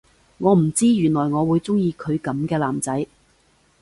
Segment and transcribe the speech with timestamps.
[0.39, 3.05] 我唔知原來我會鍾意佢噉嘅男仔